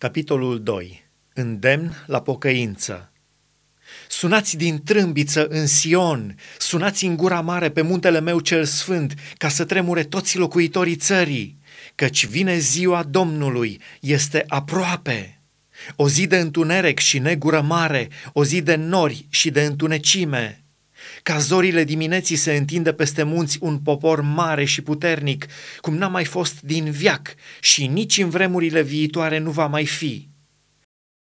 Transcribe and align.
Capitolul 0.00 0.62
2. 0.62 1.10
Îndemn 1.34 2.04
la 2.06 2.22
pocăință. 2.22 3.12
Sunați 4.08 4.56
din 4.56 4.82
trâmbiță 4.82 5.46
în 5.46 5.66
Sion, 5.66 6.36
sunați 6.58 7.04
în 7.04 7.16
gura 7.16 7.40
mare 7.40 7.70
pe 7.70 7.82
muntele 7.82 8.20
meu 8.20 8.40
cel 8.40 8.64
sfânt, 8.64 9.14
ca 9.36 9.48
să 9.48 9.64
tremure 9.64 10.04
toți 10.04 10.38
locuitorii 10.38 10.96
țării, 10.96 11.58
căci 11.94 12.26
vine 12.26 12.58
ziua 12.58 13.02
Domnului, 13.02 13.80
este 14.00 14.44
aproape. 14.48 15.42
O 15.96 16.08
zi 16.08 16.26
de 16.26 16.36
întuneric 16.36 16.98
și 16.98 17.18
negură 17.18 17.60
mare, 17.60 18.08
o 18.32 18.44
zi 18.44 18.62
de 18.62 18.74
nori 18.74 19.26
și 19.30 19.50
de 19.50 19.62
întunecime. 19.62 20.59
Ca 21.22 21.38
zorile 21.38 21.84
dimineții 21.84 22.36
se 22.36 22.56
întinde 22.56 22.92
peste 22.92 23.22
munți 23.22 23.58
un 23.60 23.78
popor 23.78 24.20
mare 24.20 24.64
și 24.64 24.82
puternic, 24.82 25.46
cum 25.80 25.96
n-a 25.96 26.08
mai 26.08 26.24
fost 26.24 26.60
din 26.60 26.90
viac 26.90 27.34
și 27.60 27.86
nici 27.86 28.18
în 28.18 28.28
vremurile 28.28 28.82
viitoare 28.82 29.38
nu 29.38 29.50
va 29.50 29.66
mai 29.66 29.86
fi. 29.86 30.28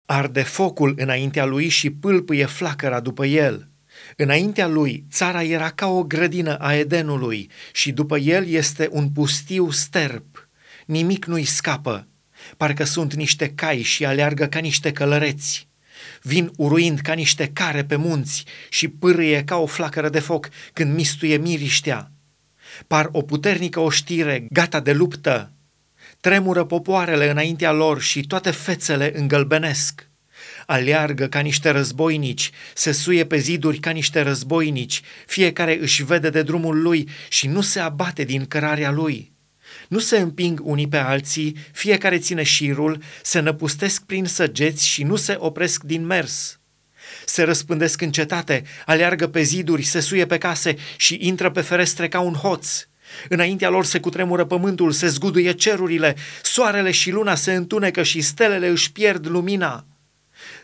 Arde 0.06 0.42
focul 0.42 0.94
înaintea 0.96 1.44
lui 1.44 1.68
și 1.68 1.90
pâlpâie 1.90 2.44
flacăra 2.44 3.00
după 3.00 3.26
el. 3.26 3.68
Înaintea 4.16 4.66
lui, 4.66 5.04
țara 5.10 5.42
era 5.42 5.70
ca 5.70 5.86
o 5.86 6.02
grădină 6.02 6.56
a 6.56 6.74
Edenului 6.74 7.50
și 7.72 7.92
după 7.92 8.18
el 8.18 8.46
este 8.46 8.88
un 8.90 9.08
pustiu 9.08 9.70
sterp. 9.70 10.48
Nimic 10.86 11.24
nu-i 11.24 11.44
scapă. 11.44 12.08
Parcă 12.56 12.84
sunt 12.84 13.14
niște 13.14 13.48
cai 13.48 13.82
și 13.82 14.04
aleargă 14.04 14.46
ca 14.46 14.58
niște 14.58 14.92
călăreți. 14.92 15.68
Vin 16.22 16.50
uruind 16.56 16.98
ca 16.98 17.12
niște 17.12 17.50
care 17.52 17.84
pe 17.84 17.96
munți 17.96 18.44
și 18.68 18.88
pârâie 18.88 19.44
ca 19.44 19.56
o 19.56 19.66
flacără 19.66 20.08
de 20.08 20.18
foc 20.18 20.48
când 20.72 20.94
mistuie 20.94 21.36
miriștea. 21.36 22.10
Par 22.86 23.08
o 23.12 23.22
puternică 23.22 23.80
oștire, 23.80 24.46
gata 24.50 24.80
de 24.80 24.92
luptă. 24.92 25.52
Tremură 26.20 26.64
popoarele 26.64 27.30
înaintea 27.30 27.72
lor 27.72 28.00
și 28.00 28.26
toate 28.26 28.50
fețele 28.50 29.18
îngălbenesc. 29.18 30.08
Aleargă 30.66 31.26
ca 31.26 31.40
niște 31.40 31.70
războinici, 31.70 32.50
se 32.74 32.92
suie 32.92 33.26
pe 33.26 33.38
ziduri 33.38 33.78
ca 33.78 33.90
niște 33.90 34.20
războinici, 34.20 35.00
fiecare 35.26 35.78
își 35.80 36.04
vede 36.04 36.30
de 36.30 36.42
drumul 36.42 36.82
lui 36.82 37.08
și 37.28 37.46
nu 37.46 37.60
se 37.60 37.80
abate 37.80 38.24
din 38.24 38.46
cărarea 38.46 38.90
lui 38.90 39.33
nu 39.88 39.98
se 39.98 40.18
împing 40.18 40.60
unii 40.62 40.88
pe 40.88 40.96
alții, 40.96 41.56
fiecare 41.72 42.18
ține 42.18 42.42
șirul, 42.42 43.02
se 43.22 43.40
năpustesc 43.40 44.04
prin 44.04 44.24
săgeți 44.24 44.86
și 44.86 45.02
nu 45.02 45.16
se 45.16 45.36
opresc 45.38 45.82
din 45.82 46.06
mers. 46.06 46.58
Se 47.24 47.42
răspândesc 47.42 48.00
în 48.00 48.10
cetate, 48.10 48.64
aleargă 48.86 49.26
pe 49.26 49.42
ziduri, 49.42 49.82
se 49.82 50.00
suie 50.00 50.26
pe 50.26 50.38
case 50.38 50.76
și 50.96 51.18
intră 51.20 51.50
pe 51.50 51.60
ferestre 51.60 52.08
ca 52.08 52.20
un 52.20 52.34
hoț. 52.34 52.86
Înaintea 53.28 53.68
lor 53.68 53.84
se 53.84 54.00
cutremură 54.00 54.44
pământul, 54.44 54.92
se 54.92 55.08
zguduie 55.08 55.52
cerurile, 55.52 56.16
soarele 56.42 56.90
și 56.90 57.10
luna 57.10 57.34
se 57.34 57.52
întunecă 57.52 58.02
și 58.02 58.20
stelele 58.20 58.68
își 58.68 58.92
pierd 58.92 59.28
lumina. 59.28 59.86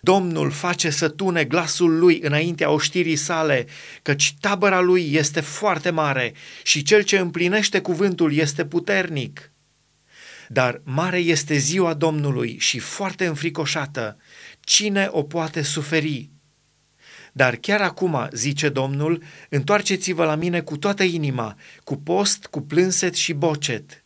Domnul 0.01 0.51
face 0.51 0.91
să 0.91 1.09
tune 1.09 1.45
glasul 1.45 1.99
lui 1.99 2.21
înaintea 2.23 2.71
oștirii 2.71 3.17
sale, 3.17 3.67
căci 4.03 4.35
tabăra 4.41 4.81
lui 4.81 5.13
este 5.13 5.41
foarte 5.41 5.91
mare 5.91 6.35
și 6.63 6.83
cel 6.83 7.03
ce 7.03 7.19
împlinește 7.19 7.81
cuvântul 7.81 8.35
este 8.35 8.65
puternic. 8.65 9.53
Dar 10.49 10.81
mare 10.85 11.19
este 11.19 11.57
ziua 11.57 11.95
Domnului 11.95 12.57
și 12.59 12.79
foarte 12.79 13.27
înfricoșată. 13.27 14.17
Cine 14.61 15.09
o 15.11 15.23
poate 15.23 15.63
suferi? 15.63 16.31
Dar 17.33 17.57
chiar 17.57 17.81
acum, 17.81 18.29
zice 18.33 18.69
Domnul, 18.69 19.23
întoarceți-vă 19.49 20.25
la 20.25 20.35
mine 20.35 20.61
cu 20.61 20.77
toată 20.77 21.03
inima, 21.03 21.57
cu 21.85 21.97
post, 21.97 22.47
cu 22.47 22.61
plânset 22.61 23.15
și 23.15 23.33
bocet 23.33 24.00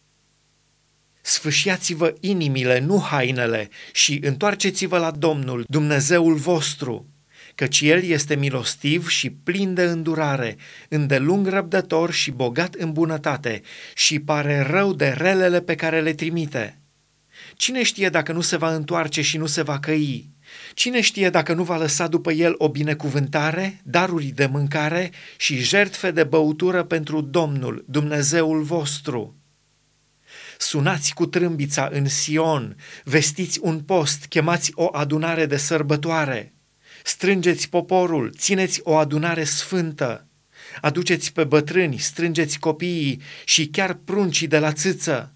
sfâșiați-vă 1.26 2.14
inimile, 2.20 2.78
nu 2.78 3.00
hainele, 3.00 3.68
și 3.92 4.20
întoarceți-vă 4.22 4.98
la 4.98 5.10
Domnul, 5.10 5.64
Dumnezeul 5.68 6.34
vostru, 6.34 7.08
căci 7.54 7.80
El 7.80 8.02
este 8.02 8.34
milostiv 8.36 9.08
și 9.08 9.30
plin 9.30 9.74
de 9.74 9.82
îndurare, 9.82 10.56
îndelung 10.88 11.46
răbdător 11.46 12.12
și 12.12 12.30
bogat 12.30 12.74
în 12.74 12.92
bunătate 12.92 13.62
și 13.94 14.18
pare 14.18 14.60
rău 14.60 14.94
de 14.94 15.08
relele 15.08 15.60
pe 15.60 15.74
care 15.74 16.00
le 16.00 16.12
trimite. 16.12 16.78
Cine 17.56 17.82
știe 17.82 18.08
dacă 18.08 18.32
nu 18.32 18.40
se 18.40 18.56
va 18.56 18.74
întoarce 18.74 19.22
și 19.22 19.36
nu 19.36 19.46
se 19.46 19.62
va 19.62 19.78
căi? 19.78 20.32
Cine 20.74 21.00
știe 21.00 21.30
dacă 21.30 21.54
nu 21.54 21.62
va 21.62 21.76
lăsa 21.76 22.06
după 22.06 22.32
el 22.32 22.54
o 22.58 22.68
binecuvântare, 22.68 23.80
daruri 23.84 24.26
de 24.26 24.46
mâncare 24.46 25.10
și 25.36 25.56
jertfe 25.56 26.10
de 26.10 26.24
băutură 26.24 26.82
pentru 26.82 27.20
Domnul, 27.20 27.84
Dumnezeul 27.88 28.62
vostru? 28.62 29.43
Sunați 30.58 31.14
cu 31.14 31.26
trâmbița 31.26 31.88
în 31.92 32.08
Sion, 32.08 32.76
vestiți 33.04 33.58
un 33.62 33.80
post, 33.80 34.24
chemați 34.24 34.70
o 34.74 34.88
adunare 34.92 35.46
de 35.46 35.56
sărbătoare, 35.56 36.54
strângeți 37.04 37.68
poporul, 37.68 38.32
țineți 38.36 38.80
o 38.82 38.96
adunare 38.96 39.44
sfântă, 39.44 40.28
aduceți 40.80 41.32
pe 41.32 41.44
bătrâni, 41.44 41.98
strângeți 41.98 42.58
copiii 42.58 43.20
și 43.44 43.66
chiar 43.66 43.94
pruncii 44.04 44.46
de 44.46 44.58
la 44.58 44.72
țâță, 44.72 45.34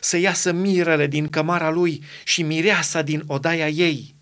să 0.00 0.16
iasă 0.16 0.52
mirele 0.52 1.06
din 1.06 1.28
cămara 1.28 1.70
lui 1.70 2.02
și 2.24 2.42
mireasa 2.42 3.02
din 3.02 3.22
odaia 3.26 3.68
ei. 3.68 4.14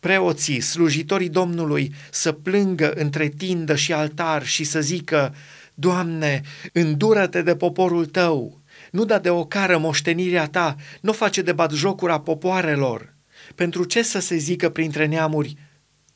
Preoții, 0.00 0.60
slujitorii 0.60 1.28
Domnului, 1.28 1.94
să 2.10 2.32
plângă 2.32 2.92
între 2.92 3.28
tindă 3.28 3.76
și 3.76 3.92
altar 3.92 4.46
și 4.46 4.64
să 4.64 4.80
zică, 4.80 5.34
Doamne, 5.74 6.42
îndură-te 6.72 7.42
de 7.42 7.56
poporul 7.56 8.06
tău, 8.06 8.62
nu 8.94 9.04
da 9.04 9.18
de 9.18 9.30
ocară 9.30 9.78
moștenirea 9.78 10.48
ta, 10.48 10.76
nu 11.00 11.12
face 11.12 11.42
de 11.42 11.52
batjocura 11.52 12.20
popoarelor. 12.20 13.14
Pentru 13.54 13.84
ce 13.84 14.02
să 14.02 14.18
se 14.18 14.36
zică 14.36 14.70
printre 14.70 15.06
neamuri, 15.06 15.56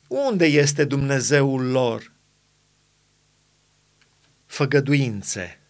unde 0.08 0.46
este 0.46 0.84
Dumnezeul 0.84 1.70
lor? 1.70 2.12
Făgăduințe 4.46 5.60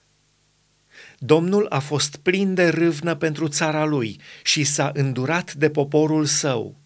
Domnul 1.18 1.66
a 1.68 1.78
fost 1.78 2.16
plin 2.16 2.54
de 2.54 2.68
râvnă 2.68 3.14
pentru 3.14 3.48
țara 3.48 3.84
lui 3.84 4.20
și 4.42 4.64
s-a 4.64 4.90
îndurat 4.94 5.54
de 5.54 5.70
poporul 5.70 6.24
său. 6.24 6.80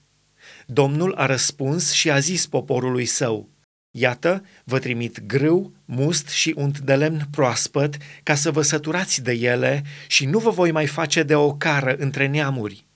Domnul 0.67 1.15
a 1.15 1.27
răspuns 1.27 1.93
și 1.93 2.11
a 2.11 2.19
zis 2.19 2.47
poporului 2.47 3.05
său, 3.05 3.49
Iată, 3.95 4.45
vă 4.65 4.79
trimit 4.79 5.27
grâu, 5.27 5.73
must 5.85 6.29
și 6.29 6.55
unt 6.57 6.79
de 6.79 6.95
lemn 6.95 7.27
proaspăt 7.31 7.97
ca 8.23 8.35
să 8.35 8.51
vă 8.51 8.63
săturați 8.63 9.23
de 9.23 9.33
ele 9.33 9.83
și 10.07 10.27
nu 10.27 10.39
vă 10.39 10.51
voi 10.51 10.71
mai 10.71 10.87
face 10.87 11.23
de 11.23 11.35
o 11.35 11.55
cară 11.55 11.95
între 11.99 12.27
neamuri. 12.27 12.87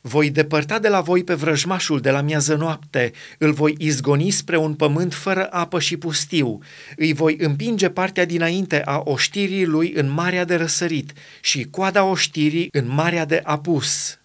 Voi 0.00 0.30
depărta 0.30 0.78
de 0.78 0.88
la 0.88 1.00
voi 1.00 1.24
pe 1.24 1.34
vrăjmașul 1.34 2.00
de 2.00 2.10
la 2.10 2.20
miază 2.20 2.54
noapte, 2.54 3.12
îl 3.38 3.52
voi 3.52 3.74
izgoni 3.78 4.30
spre 4.30 4.56
un 4.56 4.74
pământ 4.74 5.14
fără 5.14 5.46
apă 5.50 5.80
și 5.80 5.96
pustiu, 5.96 6.58
îi 6.96 7.12
voi 7.12 7.36
împinge 7.38 7.88
partea 7.88 8.24
dinainte 8.24 8.82
a 8.82 9.00
oștirii 9.04 9.66
lui 9.66 9.92
în 9.92 10.10
marea 10.10 10.44
de 10.44 10.54
răsărit 10.54 11.12
și 11.40 11.64
coada 11.64 12.04
oștirii 12.04 12.68
în 12.72 12.88
marea 12.88 13.24
de 13.24 13.40
apus 13.44 14.16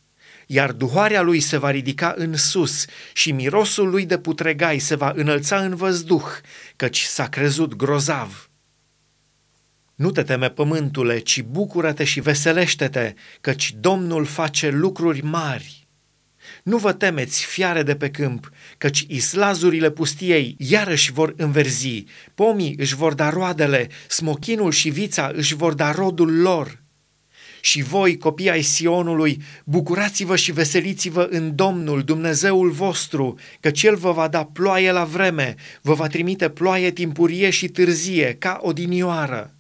iar 0.48 0.72
duhoarea 0.72 1.22
lui 1.22 1.40
se 1.40 1.58
va 1.58 1.72
ridica 1.72 2.14
în 2.18 2.36
sus 2.36 2.86
și 3.14 3.32
mirosul 3.32 3.90
lui 3.90 4.06
de 4.06 4.18
putregai 4.18 4.80
se 4.80 4.96
va 4.96 5.12
înălța 5.16 5.58
în 5.58 5.76
văzduh, 5.76 6.26
căci 6.76 7.02
s-a 7.02 7.30
crezut 7.30 7.76
grozav. 7.76 8.50
Nu 9.96 10.12
te 10.12 10.24
teme, 10.24 10.50
pământule, 10.50 11.20
ci 11.20 11.42
bucură-te 11.42 12.04
și 12.04 12.20
veselește-te, 12.20 13.14
căci 13.42 13.76
Domnul 13.80 14.26
face 14.26 14.70
lucruri 14.70 15.22
mari. 15.22 15.88
Nu 16.64 16.78
vă 16.78 16.94
temeți, 16.94 17.46
fiare 17.46 17.84
de 17.84 17.96
pe 17.96 18.10
câmp, 18.10 18.52
căci 18.78 19.06
islazurile 19.08 19.90
pustiei 19.90 20.56
iarăși 20.60 21.12
vor 21.12 21.34
înverzi, 21.38 22.04
pomii 22.36 22.76
își 22.78 22.96
vor 22.96 23.14
da 23.14 23.30
roadele, 23.30 23.90
smochinul 24.08 24.72
și 24.72 24.90
vița 24.90 25.32
își 25.34 25.56
vor 25.56 25.74
da 25.74 25.92
rodul 25.92 26.42
lor. 26.42 26.84
Și 27.68 27.82
voi, 27.82 28.18
copii 28.18 28.50
ai 28.50 28.62
Sionului, 28.62 29.42
bucurați-vă 29.64 30.36
și 30.36 30.52
veseliți-vă 30.52 31.28
în 31.30 31.56
Domnul, 31.56 32.04
Dumnezeul 32.04 32.70
vostru, 32.70 33.40
căci 33.60 33.84
El 33.84 33.96
vă 33.96 34.12
va 34.12 34.28
da 34.28 34.44
ploaie 34.44 34.92
la 34.92 35.04
vreme, 35.04 35.56
vă 35.82 35.94
va 35.94 36.08
trimite 36.08 36.50
ploaie 36.50 36.92
timpurie 36.92 37.50
și 37.50 37.68
târzie, 37.68 38.36
ca 38.40 38.60
odinioară. 38.62 39.54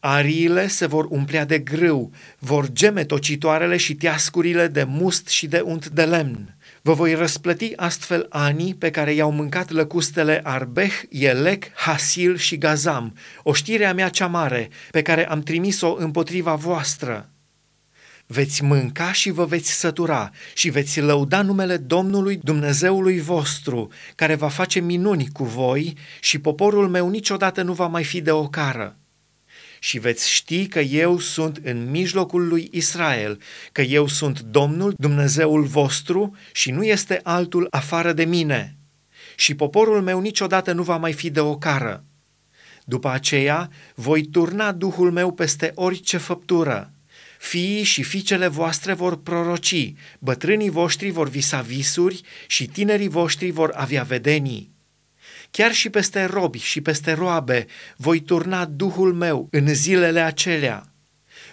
Ariile 0.00 0.68
se 0.68 0.86
vor 0.86 1.06
umplea 1.10 1.44
de 1.44 1.58
grâu, 1.58 2.10
vor 2.38 2.72
geme 2.72 3.04
tocitoarele 3.04 3.76
și 3.76 3.94
teascurile 3.94 4.66
de 4.66 4.84
must 4.84 5.28
și 5.28 5.46
de 5.46 5.60
unt 5.60 5.88
de 5.88 6.04
lemn. 6.04 6.56
Vă 6.84 6.92
voi 6.92 7.14
răsplăti 7.14 7.76
astfel 7.76 8.26
anii 8.28 8.74
pe 8.74 8.90
care 8.90 9.12
i-au 9.12 9.30
mâncat 9.30 9.70
lăcustele 9.70 10.40
Arbeh, 10.44 10.92
Elec, 11.10 11.64
Hasil 11.74 12.36
și 12.36 12.58
Gazam, 12.58 13.16
oștirea 13.42 13.94
mea 13.94 14.08
cea 14.08 14.26
mare, 14.26 14.68
pe 14.90 15.02
care 15.02 15.28
am 15.28 15.42
trimis-o 15.42 15.94
împotriva 15.98 16.54
voastră. 16.54 17.30
Veți 18.26 18.62
mânca 18.62 19.12
și 19.12 19.30
vă 19.30 19.44
veți 19.44 19.70
sătura 19.70 20.30
și 20.54 20.70
veți 20.70 21.00
lăuda 21.00 21.42
numele 21.42 21.76
Domnului 21.76 22.36
Dumnezeului 22.42 23.20
vostru, 23.20 23.90
care 24.14 24.34
va 24.34 24.48
face 24.48 24.80
minuni 24.80 25.28
cu 25.32 25.44
voi 25.44 25.96
și 26.20 26.38
poporul 26.38 26.88
meu 26.88 27.08
niciodată 27.08 27.62
nu 27.62 27.72
va 27.72 27.86
mai 27.86 28.04
fi 28.04 28.20
de 28.20 28.30
ocară 28.30 28.96
și 29.84 29.98
veți 29.98 30.30
ști 30.30 30.66
că 30.66 30.80
eu 30.80 31.18
sunt 31.18 31.60
în 31.62 31.90
mijlocul 31.90 32.48
lui 32.48 32.68
Israel, 32.72 33.40
că 33.72 33.82
eu 33.82 34.06
sunt 34.06 34.40
Domnul, 34.40 34.94
Dumnezeul 34.96 35.62
vostru 35.62 36.36
și 36.52 36.70
nu 36.70 36.84
este 36.84 37.20
altul 37.22 37.66
afară 37.70 38.12
de 38.12 38.24
mine. 38.24 38.76
Și 39.36 39.54
poporul 39.54 40.02
meu 40.02 40.20
niciodată 40.20 40.72
nu 40.72 40.82
va 40.82 40.96
mai 40.96 41.12
fi 41.12 41.30
de 41.30 41.40
ocară. 41.40 42.04
După 42.84 43.08
aceea 43.08 43.70
voi 43.94 44.22
turna 44.22 44.72
Duhul 44.72 45.10
meu 45.10 45.32
peste 45.32 45.72
orice 45.74 46.16
făptură. 46.16 46.92
Fiii 47.38 47.82
și 47.82 48.02
fiicele 48.02 48.46
voastre 48.46 48.92
vor 48.92 49.22
proroci, 49.22 49.92
bătrânii 50.18 50.70
voștri 50.70 51.10
vor 51.10 51.28
visa 51.28 51.60
visuri 51.60 52.20
și 52.46 52.66
tinerii 52.66 53.08
voștri 53.08 53.50
vor 53.50 53.72
avea 53.74 54.02
vedenii. 54.02 54.71
Chiar 55.52 55.72
și 55.72 55.90
peste 55.90 56.24
robi 56.24 56.58
și 56.58 56.80
peste 56.80 57.12
roabe 57.12 57.66
voi 57.96 58.20
turna 58.20 58.64
Duhul 58.64 59.14
meu 59.14 59.48
în 59.50 59.74
zilele 59.74 60.20
acelea. 60.20 60.92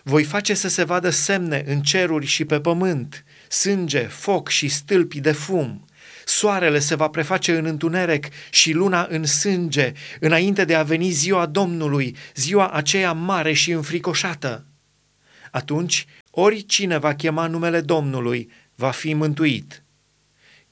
Voi 0.04 0.24
face 0.24 0.54
să 0.54 0.68
se 0.68 0.84
vadă 0.84 1.10
semne 1.10 1.64
în 1.66 1.82
ceruri 1.82 2.26
și 2.26 2.46
pe 2.46 2.60
pământ, 2.60 3.24
sânge, 3.50 4.00
foc 4.00 4.50
și 4.50 4.68
stâlpi 4.68 5.20
de 5.20 5.32
fum. 5.32 5.86
Soarele 6.26 6.80
se 6.80 6.96
va 6.96 7.08
preface 7.08 7.58
în 7.58 7.66
întuneric 7.66 8.28
și 8.50 8.72
luna 8.72 9.08
în 9.10 9.26
sânge, 9.26 9.92
înainte 10.20 10.66
de 10.66 10.76
a 10.76 10.84
veni 10.84 11.10
ziua 11.10 11.46
Domnului, 11.46 12.16
ziua 12.36 12.70
aceea 12.70 13.14
mare 13.14 13.54
și 13.54 13.72
înfricoșată. 13.72 14.66
Atunci, 15.52 16.06
oricine 16.32 16.98
va 16.98 17.16
chema 17.16 17.48
numele 17.48 17.82
Domnului 17.82 18.52
va 18.76 18.92
fi 18.92 19.14
mântuit 19.14 19.84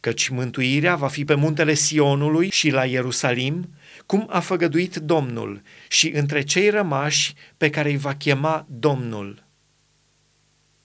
căci 0.07 0.27
mântuirea 0.27 0.95
va 0.95 1.07
fi 1.07 1.25
pe 1.25 1.33
muntele 1.33 1.73
Sionului 1.73 2.49
și 2.49 2.69
la 2.69 2.85
Ierusalim, 2.85 3.73
cum 4.05 4.27
a 4.29 4.39
făgăduit 4.39 4.95
Domnul, 4.95 5.61
și 5.87 6.09
între 6.09 6.41
cei 6.41 6.69
rămași 6.69 7.33
pe 7.57 7.69
care 7.69 7.89
îi 7.89 7.97
va 7.97 8.15
chema 8.15 8.65
Domnul. 8.69 9.46